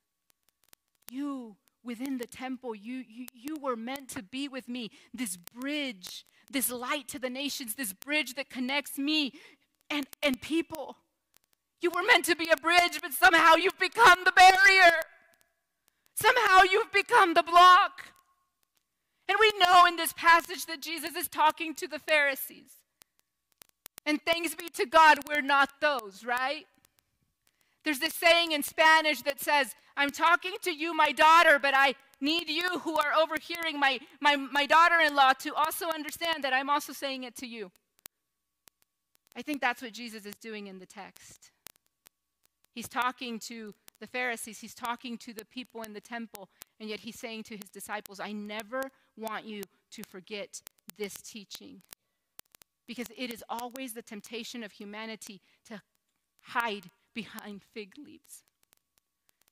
[1.12, 6.26] You, within the temple, you, you, you were meant to be with me, this bridge,
[6.49, 9.34] this light to the nations, this bridge that connects me
[9.89, 10.97] and, and people.
[11.82, 14.93] You were meant to be a bridge, but somehow you've become the barrier.
[16.15, 18.13] Somehow you've become the block.
[19.30, 22.71] And we know in this passage that Jesus is talking to the Pharisees.
[24.05, 26.65] And thanks be to God, we're not those, right?
[27.84, 31.95] There's this saying in Spanish that says, I'm talking to you, my daughter, but I
[32.19, 36.53] need you who are overhearing my, my, my daughter in law to also understand that
[36.53, 37.71] I'm also saying it to you.
[39.36, 41.51] I think that's what Jesus is doing in the text.
[42.78, 46.47] He's talking to the Pharisees, he's talking to the people in the temple,
[46.80, 49.63] and yet he's saying to his disciples, I never want you
[49.93, 50.61] to forget
[50.95, 51.82] this teaching.
[52.88, 55.82] Because it is always the temptation of humanity to
[56.39, 58.43] hide behind fig leaves.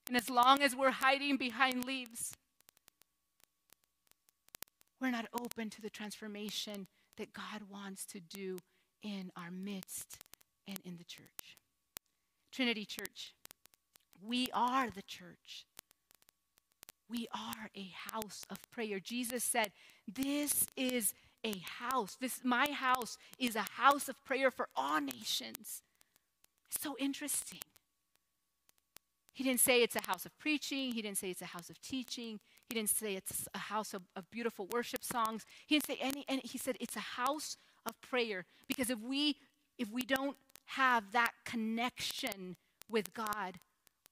[0.08, 2.34] And as long as we're hiding behind leaves,
[5.02, 6.86] we're not open to the transformation
[7.18, 8.60] that God wants to do
[9.02, 10.20] in our midst
[10.68, 11.58] and in the church.
[12.56, 13.34] Trinity Church,
[14.26, 15.66] we are the church.
[17.10, 19.00] We are a house of prayer.
[19.00, 19.72] Jesus said,
[20.08, 22.18] This is a house.
[22.20, 25.84] This my house is a house of prayer for all nations.
[26.70, 27.60] So interesting.
[29.34, 30.94] He didn't say it's a house of preaching.
[30.94, 32.40] He didn't say it's a house of teaching.
[32.70, 35.46] He didn't say it's a house of, of beautiful worship songs.
[35.68, 38.46] He didn't say any, and he said it's a house of prayer.
[38.68, 39.36] Because if we
[39.78, 40.38] if we don't
[40.68, 42.58] have that connection
[42.90, 43.60] with God,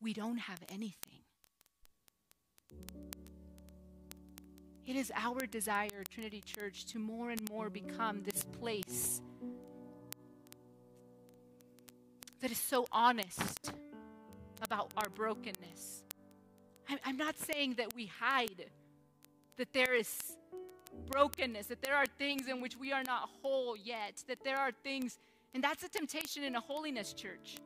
[0.01, 1.19] we don't have anything.
[4.86, 9.21] It is our desire, Trinity Church, to more and more become this place
[12.41, 13.71] that is so honest
[14.61, 16.03] about our brokenness.
[17.05, 18.65] I'm not saying that we hide
[19.55, 20.38] that there is
[21.09, 24.71] brokenness, that there are things in which we are not whole yet, that there are
[24.84, 25.17] things,
[25.54, 27.58] and that's a temptation in a holiness church,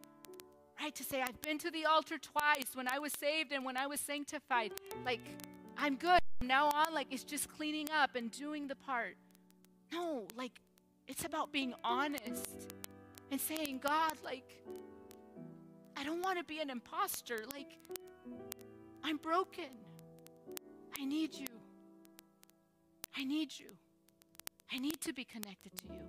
[0.82, 0.94] right?
[0.96, 3.88] To say, I've been to the altar twice when I was saved and when I
[3.88, 4.74] was sanctified.
[5.06, 5.22] Like,
[5.78, 6.20] I'm good.
[6.40, 9.16] From now on, like, it's just cleaning up and doing the part.
[9.92, 10.52] No, like,
[11.08, 12.74] it's about being honest
[13.32, 14.58] and saying, God, like,
[15.96, 17.46] I don't want to be an imposter.
[17.52, 17.78] Like,
[19.04, 19.72] I'm broken.
[21.00, 21.48] I need you.
[23.16, 23.68] I need you.
[24.72, 26.02] I need to be connected to you.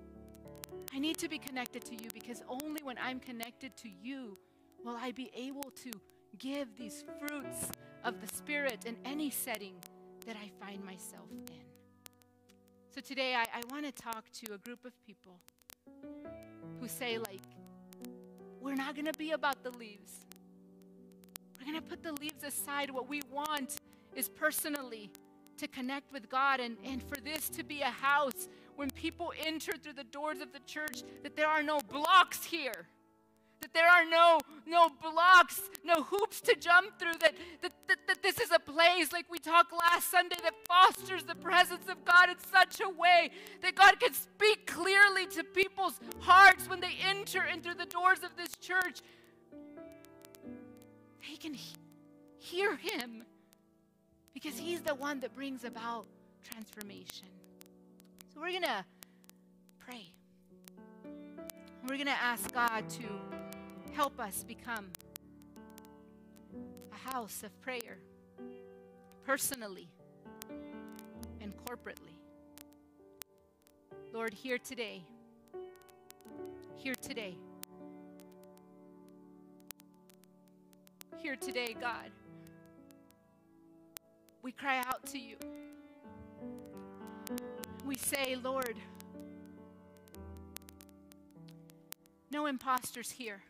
[0.93, 4.39] I need to be connected to you because only when I'm connected to you
[4.85, 5.91] will I be able to
[6.39, 7.71] give these fruits
[8.05, 9.75] of the Spirit in any setting
[10.27, 11.65] that I find myself in.
[12.95, 15.39] So today I, I want to talk to a group of people
[16.81, 17.43] who say, like,
[18.61, 20.27] we're not going to be about the leaves.
[21.59, 22.91] We're going to put the leaves aside.
[22.91, 23.77] What we want
[24.15, 25.11] is personally
[25.59, 28.49] to connect with God and, and for this to be a house
[28.79, 32.87] when people enter through the doors of the church, that there are no blocks here.
[33.61, 38.23] That there are no, no blocks, no hoops to jump through, that, that, that, that
[38.23, 42.31] this is a place, like we talked last Sunday, that fosters the presence of God
[42.31, 47.43] in such a way that God can speak clearly to people's hearts when they enter
[47.43, 49.01] into the doors of this church.
[51.29, 51.75] They can he-
[52.39, 53.25] hear Him
[54.33, 56.07] because He's the one that brings about
[56.45, 57.27] transformation.
[58.41, 58.85] We're going to
[59.81, 60.13] pray.
[61.83, 63.03] We're going to ask God to
[63.93, 64.87] help us become
[66.93, 67.99] a house of prayer,
[69.27, 69.89] personally
[71.41, 72.15] and corporately.
[74.13, 75.03] Lord, here today,
[76.77, 77.37] here today,
[81.21, 82.11] here today, God
[84.49, 85.37] we cry out to you.
[87.89, 88.77] We say, Lord,
[92.31, 93.41] no imposters here.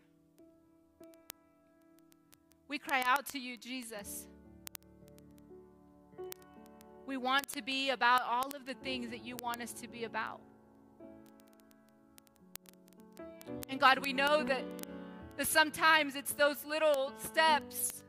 [2.69, 4.29] We cry out to you, Jesus.
[7.05, 10.05] We want to be about all of the things that you want us to be
[10.05, 10.39] about.
[13.69, 14.63] And God, we know that,
[15.37, 18.05] that sometimes it's those little steps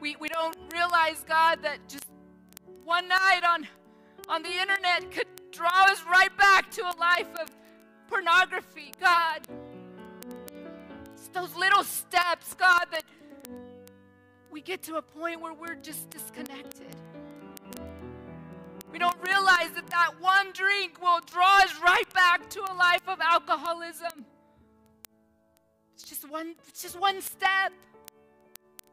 [0.00, 2.11] we, we don't realize, God, that just
[2.84, 3.66] one night on,
[4.28, 7.48] on the internet could draw us right back to a life of
[8.08, 9.46] pornography, God.
[11.14, 13.04] It's those little steps, God, that
[14.50, 16.94] we get to a point where we're just disconnected.
[18.90, 23.08] We don't realize that that one drink will draw us right back to a life
[23.08, 24.26] of alcoholism.
[25.94, 27.72] It's just one, it's just one step.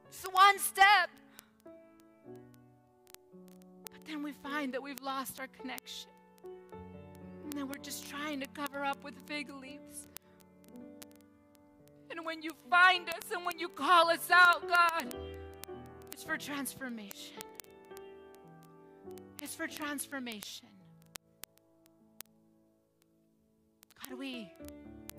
[0.08, 1.10] It's one step.
[4.10, 6.10] Then we find that we've lost our connection.
[7.44, 10.08] And then we're just trying to cover up with fig leaves.
[12.10, 15.16] And when you find us and when you call us out, God,
[16.12, 17.38] it's for transformation.
[19.44, 20.70] It's for transformation.
[24.10, 24.52] God, we,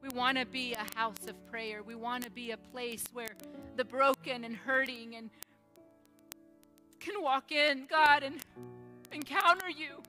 [0.03, 1.82] We want to be a house of prayer.
[1.82, 3.28] We want to be a place where
[3.76, 5.28] the broken and hurting and
[7.01, 8.36] can walk in, God, and
[9.12, 10.02] encounter you.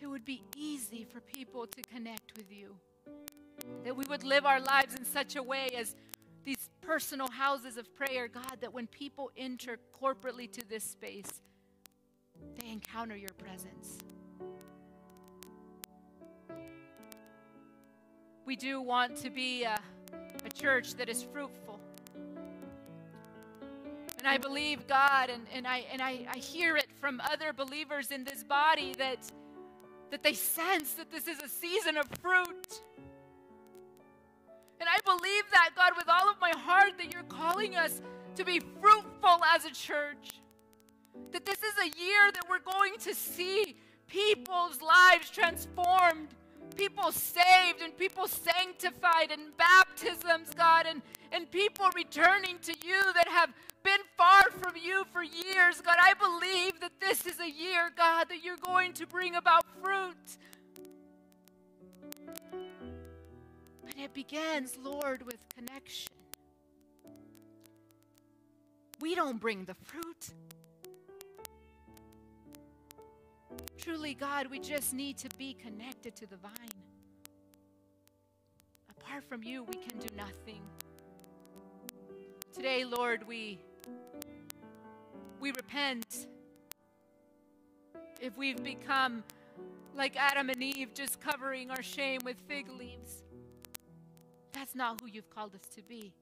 [0.00, 2.76] It would be easy for people to connect with you.
[3.84, 5.94] That we would live our lives in such a way as
[6.44, 11.40] these personal houses of prayer, God, that when people enter corporately to this space,
[12.58, 13.98] they encounter your presence.
[18.44, 19.80] We do want to be a,
[20.44, 21.78] a church that is fruitful.
[24.22, 28.12] And I believe God, and, and, I, and I, I hear it from other believers
[28.12, 29.18] in this body that,
[30.12, 32.82] that they sense that this is a season of fruit.
[34.78, 38.00] And I believe that, God, with all of my heart, that you're calling us
[38.36, 40.40] to be fruitful as a church.
[41.32, 43.74] That this is a year that we're going to see
[44.06, 46.28] people's lives transformed,
[46.76, 51.02] people saved, and people sanctified, and baptisms, God, and,
[51.32, 53.52] and people returning to you that have
[53.82, 55.80] been far from you for years.
[55.80, 59.64] God, I believe that this is a year, God, that you're going to bring about
[59.82, 60.38] fruit.
[63.84, 66.12] But it begins, Lord, with connection.
[69.00, 70.30] We don't bring the fruit.
[73.78, 76.52] Truly, God, we just need to be connected to the vine.
[78.90, 80.62] Apart from you, we can do nothing.
[82.54, 83.58] Today, Lord, we
[85.42, 86.28] we repent
[88.20, 89.24] if we've become
[89.92, 93.24] like Adam and Eve, just covering our shame with fig leaves.
[94.52, 96.12] That's not who you've called us to be.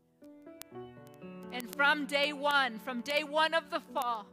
[1.53, 4.25] And from day one, from day one of the fall,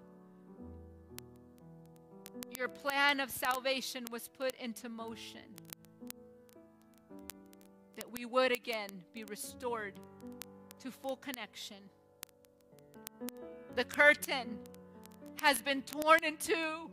[2.58, 5.42] your plan of salvation was put into motion.
[7.98, 10.00] That we would again be restored
[10.80, 11.78] to full connection.
[13.76, 14.60] The curtain
[15.42, 16.90] has been torn in two.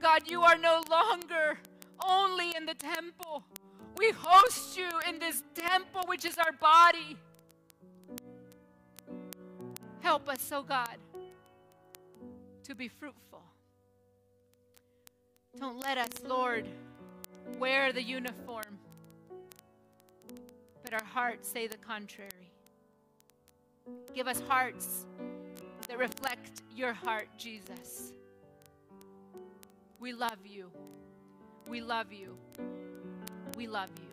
[0.00, 1.58] God, you are no longer
[2.06, 3.44] only in the temple.
[3.96, 7.16] We host you in this temple, which is our body.
[10.00, 10.96] Help us, oh God,
[12.62, 13.42] to be fruitful.
[15.58, 16.68] Don't let us, Lord,
[17.58, 18.78] wear the uniform,
[20.84, 22.30] but our hearts say the contrary.
[24.14, 25.06] Give us hearts
[25.88, 28.12] that reflect your heart, Jesus.
[29.98, 30.70] We love you.
[31.66, 32.36] We love you.
[33.56, 34.07] We love you.